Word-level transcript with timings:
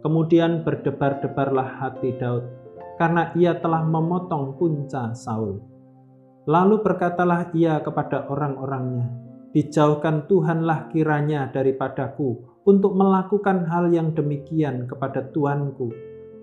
Kemudian 0.00 0.64
berdebar-debarlah 0.64 1.76
hati 1.76 2.16
Daud 2.16 2.59
karena 3.00 3.32
ia 3.32 3.56
telah 3.56 3.80
memotong 3.80 4.60
punca 4.60 5.16
Saul. 5.16 5.56
Lalu 6.44 6.84
berkatalah 6.84 7.48
ia 7.56 7.80
kepada 7.80 8.28
orang-orangnya, 8.28 9.08
Dijauhkan 9.50 10.30
Tuhanlah 10.30 10.94
kiranya 10.94 11.50
daripadaku 11.50 12.38
untuk 12.70 12.94
melakukan 12.94 13.66
hal 13.66 13.90
yang 13.90 14.14
demikian 14.14 14.86
kepada 14.86 15.26
Tuanku, 15.34 15.90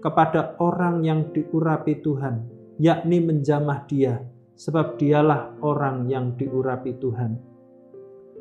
kepada 0.00 0.56
orang 0.56 1.04
yang 1.04 1.28
diurapi 1.36 2.00
Tuhan, 2.00 2.48
yakni 2.80 3.20
menjamah 3.20 3.84
dia, 3.84 4.24
sebab 4.56 4.96
dialah 4.96 5.52
orang 5.60 6.08
yang 6.08 6.32
diurapi 6.40 6.96
Tuhan. 6.96 7.36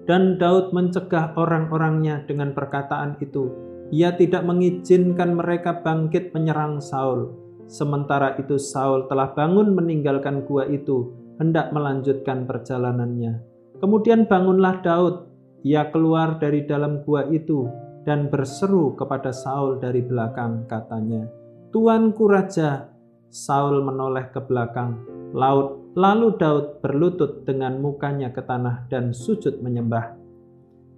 Dan 0.07 0.39
Daud 0.39 0.71
mencegah 0.71 1.35
orang-orangnya 1.35 2.23
dengan 2.23 2.55
perkataan 2.55 3.19
itu. 3.19 3.51
Ia 3.91 4.15
tidak 4.15 4.47
mengizinkan 4.47 5.35
mereka 5.35 5.83
bangkit 5.83 6.31
menyerang 6.31 6.79
Saul, 6.79 7.42
Sementara 7.67 8.35
itu 8.37 8.59
Saul 8.59 9.07
telah 9.07 9.31
bangun 9.33 9.73
meninggalkan 9.73 10.45
gua 10.45 10.67
itu, 10.67 11.11
hendak 11.41 11.73
melanjutkan 11.73 12.45
perjalanannya. 12.45 13.41
Kemudian 13.81 14.29
bangunlah 14.29 14.83
Daud, 14.85 15.27
ia 15.63 15.87
keluar 15.89 16.37
dari 16.37 16.63
dalam 16.67 17.01
gua 17.03 17.27
itu 17.31 17.67
dan 18.03 18.27
berseru 18.27 18.93
kepada 18.99 19.31
Saul 19.31 19.79
dari 19.79 20.03
belakang 20.03 20.67
katanya, 20.67 21.27
Tuanku 21.71 22.27
Raja, 22.27 22.91
Saul 23.33 23.81
menoleh 23.81 24.29
ke 24.29 24.43
belakang, 24.43 25.01
laut, 25.33 25.95
lalu 25.95 26.35
Daud 26.37 26.83
berlutut 26.83 27.47
dengan 27.47 27.79
mukanya 27.79 28.29
ke 28.29 28.43
tanah 28.43 28.85
dan 28.91 29.15
sujud 29.15 29.63
menyembah. 29.63 30.19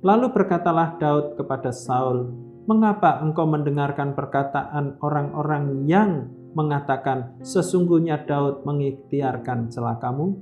Lalu 0.03 0.33
berkatalah 0.35 0.99
Daud 0.99 1.39
kepada 1.39 1.73
Saul, 1.73 2.45
Mengapa 2.65 3.21
engkau 3.21 3.45
mendengarkan 3.45 4.17
perkataan 4.17 4.97
orang-orang 5.05 5.85
yang 5.85 6.33
mengatakan, 6.55 7.37
"Sesungguhnya 7.43 8.23
Daud 8.23 8.63
mengikhtiarkan 8.63 9.69
celakamu." 9.69 10.39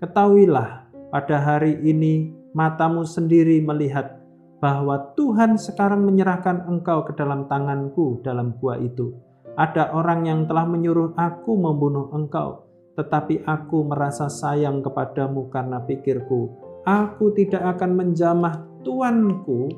Ketahuilah, 0.00 0.90
pada 1.12 1.36
hari 1.38 1.78
ini 1.84 2.34
matamu 2.56 3.06
sendiri 3.06 3.62
melihat 3.62 4.24
bahwa 4.58 5.12
Tuhan 5.12 5.60
sekarang 5.60 6.08
menyerahkan 6.08 6.64
engkau 6.66 7.04
ke 7.04 7.12
dalam 7.12 7.46
tanganku 7.46 8.24
dalam 8.24 8.56
gua 8.56 8.80
itu. 8.80 9.12
Ada 9.54 9.94
orang 9.94 10.26
yang 10.26 10.40
telah 10.50 10.66
menyuruh 10.66 11.14
aku 11.14 11.54
membunuh 11.54 12.10
engkau, 12.10 12.66
tetapi 12.98 13.46
aku 13.46 13.86
merasa 13.86 14.26
sayang 14.26 14.82
kepadamu 14.82 15.46
karena 15.52 15.78
pikirku, 15.84 16.50
aku 16.82 17.30
tidak 17.36 17.78
akan 17.78 17.90
menjamah 17.94 18.66
Tuanku 18.84 19.72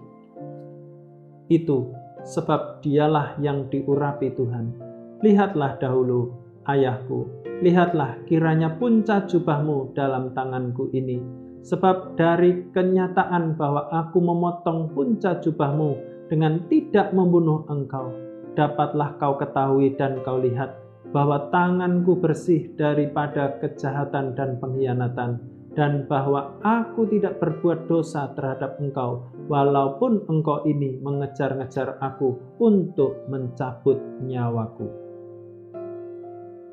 itu, 1.47 1.95
sebab 2.27 2.83
dialah 2.83 3.39
yang 3.39 3.71
diurapi 3.71 4.35
Tuhan. 4.35 4.96
Lihatlah 5.25 5.81
dahulu, 5.81 6.29
ayahku, 6.69 7.25
lihatlah 7.65 8.21
kiranya 8.29 8.77
punca 8.77 9.25
jubahmu 9.25 9.97
dalam 9.97 10.37
tanganku 10.37 10.93
ini, 10.93 11.25
sebab 11.65 12.21
dari 12.21 12.69
kenyataan 12.77 13.57
bahwa 13.57 13.89
aku 13.97 14.21
memotong 14.21 14.93
punca 14.93 15.41
jubahmu 15.41 15.97
dengan 16.29 16.61
tidak 16.69 17.17
membunuh 17.17 17.65
engkau, 17.73 18.13
dapatlah 18.61 19.17
kau 19.17 19.41
ketahui 19.41 19.97
dan 19.97 20.21
kau 20.21 20.37
lihat 20.37 20.77
bahwa 21.17 21.49
tanganku 21.49 22.21
bersih 22.21 22.77
daripada 22.77 23.57
kejahatan 23.57 24.37
dan 24.37 24.61
pengkhianatan, 24.61 25.41
dan 25.73 26.05
bahwa 26.05 26.61
aku 26.61 27.09
tidak 27.09 27.41
berbuat 27.41 27.89
dosa 27.89 28.37
terhadap 28.37 28.77
engkau, 28.85 29.33
walaupun 29.49 30.29
engkau 30.29 30.61
ini 30.69 31.01
mengejar-ngejar 31.01 31.97
aku 32.05 32.37
untuk 32.61 33.25
mencabut 33.33 33.97
nyawaku. 34.21 35.06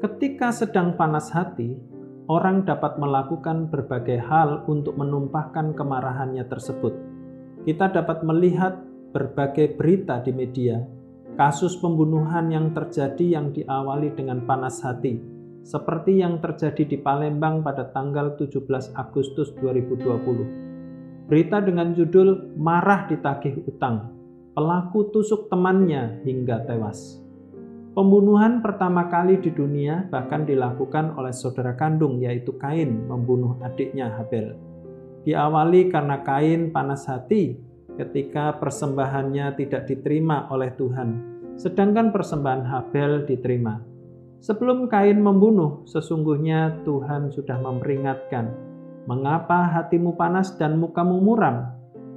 Ketika 0.04 0.52
sedang 0.52 1.00
panas 1.00 1.32
hati, 1.32 1.80
orang 2.28 2.68
dapat 2.68 3.00
melakukan 3.00 3.72
berbagai 3.72 4.20
hal 4.20 4.68
untuk 4.68 5.00
menumpahkan 5.00 5.72
kemarahannya 5.72 6.44
tersebut. 6.52 6.92
Kita 7.64 7.88
dapat 7.88 8.20
melihat 8.28 8.84
berbagai 9.16 9.80
berita 9.80 10.20
di 10.20 10.36
media, 10.36 10.84
kasus 11.40 11.80
pembunuhan 11.80 12.52
yang 12.52 12.76
terjadi 12.76 13.40
yang 13.40 13.56
diawali 13.56 14.12
dengan 14.12 14.44
panas 14.44 14.84
hati, 14.84 15.24
seperti 15.64 16.20
yang 16.20 16.44
terjadi 16.44 16.84
di 16.84 17.00
Palembang 17.00 17.64
pada 17.64 17.88
tanggal 17.96 18.36
17 18.36 18.60
Agustus 19.00 19.56
2020. 19.56 21.32
Berita 21.32 21.64
dengan 21.64 21.96
judul 21.96 22.52
Marah 22.60 23.08
ditagih 23.08 23.64
utang, 23.72 24.12
pelaku 24.52 25.16
tusuk 25.16 25.48
temannya 25.48 26.20
hingga 26.28 26.68
tewas. 26.68 27.23
Pembunuhan 27.94 28.66
pertama 28.66 29.06
kali 29.06 29.38
di 29.38 29.54
dunia 29.54 30.10
bahkan 30.10 30.50
dilakukan 30.50 31.14
oleh 31.14 31.30
saudara 31.30 31.78
kandung 31.78 32.18
yaitu 32.18 32.58
Kain 32.58 33.06
membunuh 33.06 33.62
adiknya 33.62 34.10
Habel. 34.18 34.58
Diawali 35.22 35.94
karena 35.94 36.26
Kain 36.26 36.74
panas 36.74 37.06
hati 37.06 37.54
ketika 37.94 38.58
persembahannya 38.58 39.54
tidak 39.62 39.86
diterima 39.86 40.50
oleh 40.50 40.74
Tuhan, 40.74 41.10
sedangkan 41.54 42.10
persembahan 42.10 42.66
Habel 42.66 43.30
diterima. 43.30 43.78
Sebelum 44.42 44.90
Kain 44.90 45.22
membunuh, 45.22 45.86
sesungguhnya 45.86 46.82
Tuhan 46.90 47.30
sudah 47.30 47.62
memperingatkan, 47.62 48.50
"Mengapa 49.06 49.70
hatimu 49.70 50.18
panas 50.18 50.58
dan 50.58 50.82
mukamu 50.82 51.22
muram? 51.22 51.70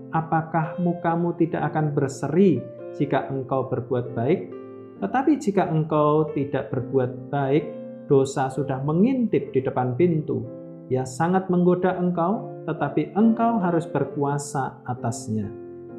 Apakah 0.08 0.81
mukamu 0.81 1.37
tidak 1.37 1.69
akan 1.69 1.93
berseri 1.93 2.64
jika 2.97 3.28
engkau 3.28 3.69
berbuat 3.69 4.16
baik?" 4.16 4.64
Tetapi 4.96 5.36
jika 5.36 5.68
engkau 5.68 6.32
tidak 6.32 6.72
berbuat 6.72 7.28
baik, 7.28 7.64
dosa 8.08 8.48
sudah 8.48 8.80
mengintip 8.80 9.52
di 9.52 9.60
depan 9.60 9.92
pintu. 9.98 10.40
Ia 10.88 11.04
sangat 11.04 11.52
menggoda 11.52 11.98
engkau, 11.98 12.64
tetapi 12.64 13.12
engkau 13.12 13.58
harus 13.60 13.84
berkuasa 13.90 14.81
atasnya. 14.87 15.50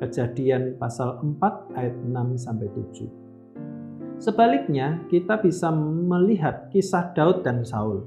Kejadian 0.01 0.77
pasal 0.81 1.19
4 1.21 1.77
ayat 1.77 1.95
6 2.05 2.37
sampai 2.37 2.67
7. 2.73 3.09
Sebaliknya, 4.17 5.05
kita 5.13 5.37
bisa 5.37 5.69
melihat 5.73 6.73
kisah 6.73 7.13
Daud 7.13 7.45
dan 7.45 7.61
Saul. 7.61 8.01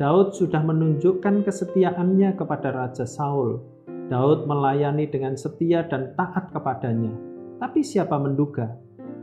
Daud 0.00 0.32
sudah 0.32 0.64
menunjukkan 0.64 1.44
kesetiaannya 1.44 2.32
kepada 2.40 2.72
Raja 2.72 3.04
Saul. 3.04 3.60
Daud 4.08 4.48
melayani 4.48 5.04
dengan 5.08 5.36
setia 5.36 5.84
dan 5.84 6.16
taat 6.16 6.48
kepadanya. 6.52 7.12
Tapi 7.60 7.80
siapa 7.80 8.16
menduga 8.20 8.72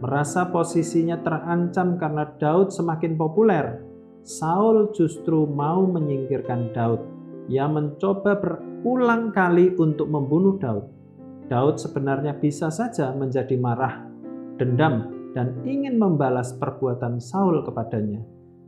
merasa 0.02 0.50
posisinya 0.50 1.22
terancam 1.22 1.96
karena 2.02 2.26
Daud 2.42 2.74
semakin 2.74 3.14
populer, 3.16 3.86
Saul 4.26 4.90
justru 4.98 5.46
mau 5.46 5.86
menyingkirkan 5.86 6.74
Daud. 6.74 7.02
Ia 7.50 7.70
mencoba 7.70 8.38
berulang 8.38 9.30
kali 9.34 9.78
untuk 9.78 10.10
membunuh 10.10 10.58
Daud. 10.58 10.86
Daud 11.50 11.78
sebenarnya 11.78 12.38
bisa 12.38 12.74
saja 12.74 13.14
menjadi 13.14 13.58
marah, 13.58 14.06
dendam, 14.58 15.10
dan 15.38 15.58
ingin 15.66 15.98
membalas 15.98 16.54
perbuatan 16.58 17.22
Saul 17.22 17.62
kepadanya. 17.66 18.22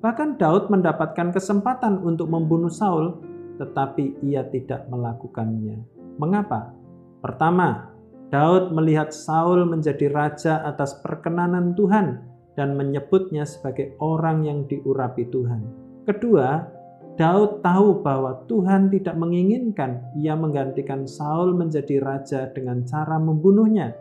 Bahkan 0.03 0.35
Daud 0.35 0.67
mendapatkan 0.67 1.31
kesempatan 1.31 2.03
untuk 2.03 2.27
membunuh 2.27 2.69
Saul, 2.69 3.23
tetapi 3.55 4.19
ia 4.25 4.43
tidak 4.51 4.89
melakukannya. 4.91 5.79
Mengapa? 6.19 6.75
Pertama, 7.23 7.92
Daud 8.33 8.73
melihat 8.73 9.13
Saul 9.13 9.61
menjadi 9.69 10.09
raja 10.09 10.65
atas 10.65 10.97
perkenanan 11.05 11.77
Tuhan 11.77 12.17
dan 12.57 12.73
menyebutnya 12.73 13.45
sebagai 13.45 13.93
orang 14.01 14.41
yang 14.41 14.65
diurapi 14.65 15.29
Tuhan. 15.29 15.61
Kedua, 16.09 16.65
Daud 17.13 17.61
tahu 17.61 18.01
bahwa 18.01 18.41
Tuhan 18.49 18.89
tidak 18.89 19.13
menginginkan 19.21 20.01
ia 20.17 20.33
menggantikan 20.33 21.05
Saul 21.05 21.53
menjadi 21.53 22.01
raja 22.01 22.49
dengan 22.49 22.81
cara 22.89 23.21
membunuhnya. 23.21 23.93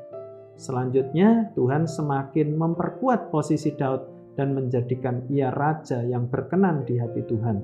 Selanjutnya, 0.56 1.52
Tuhan 1.52 1.85
semakin 1.85 2.56
memperkuat 2.56 3.28
posisi 3.28 3.76
Daud 3.76 4.32
dan 4.32 4.56
menjadikan 4.56 5.28
ia 5.28 5.52
raja 5.52 6.00
yang 6.00 6.32
berkenan 6.32 6.88
di 6.88 6.96
hati 6.96 7.20
Tuhan. 7.28 7.61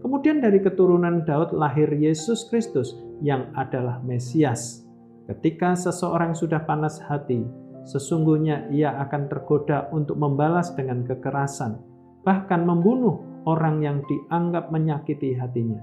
Kemudian 0.00 0.40
dari 0.40 0.64
keturunan 0.64 1.28
Daud 1.28 1.52
lahir 1.52 1.92
Yesus 1.92 2.48
Kristus 2.48 2.96
yang 3.20 3.52
adalah 3.52 4.00
Mesias. 4.00 4.85
Ketika 5.26 5.74
seseorang 5.74 6.38
sudah 6.38 6.62
panas 6.62 7.02
hati, 7.02 7.42
sesungguhnya 7.82 8.70
ia 8.70 8.94
akan 9.02 9.26
tergoda 9.26 9.90
untuk 9.90 10.14
membalas 10.18 10.70
dengan 10.78 11.02
kekerasan, 11.02 11.82
bahkan 12.22 12.62
membunuh 12.62 13.18
orang 13.42 13.82
yang 13.82 13.98
dianggap 14.06 14.70
menyakiti 14.70 15.34
hatinya. 15.34 15.82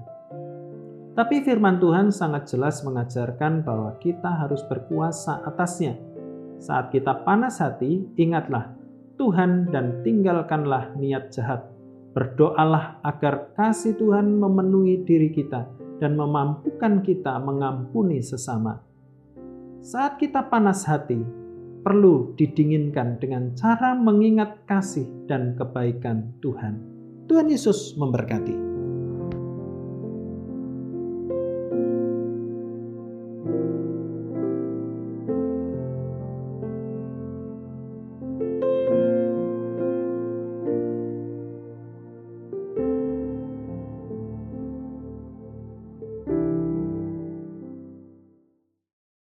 Tapi 1.14 1.44
firman 1.44 1.78
Tuhan 1.78 2.08
sangat 2.10 2.50
jelas 2.50 2.82
mengajarkan 2.82 3.62
bahwa 3.62 3.94
kita 4.00 4.32
harus 4.34 4.64
berkuasa 4.66 5.44
atasnya. 5.46 5.94
Saat 6.58 6.90
kita 6.90 7.22
panas 7.22 7.60
hati, 7.60 8.02
ingatlah 8.16 8.74
Tuhan 9.14 9.70
dan 9.70 10.02
tinggalkanlah 10.02 10.96
niat 10.98 11.30
jahat. 11.30 11.68
Berdoalah 12.16 12.98
agar 13.04 13.54
kasih 13.54 13.94
Tuhan 13.94 14.40
memenuhi 14.40 15.04
diri 15.06 15.30
kita 15.30 15.66
dan 16.02 16.18
memampukan 16.18 17.02
kita 17.04 17.38
mengampuni 17.38 18.18
sesama. 18.18 18.93
Saat 19.84 20.16
kita 20.16 20.48
panas 20.48 20.88
hati, 20.88 21.20
perlu 21.84 22.32
didinginkan 22.40 23.20
dengan 23.20 23.52
cara 23.52 23.92
mengingat 23.92 24.64
kasih 24.64 25.04
dan 25.28 25.52
kebaikan 25.60 26.32
Tuhan. 26.40 26.80
Tuhan 27.28 27.52
Yesus 27.52 27.92
memberkati. 28.00 28.73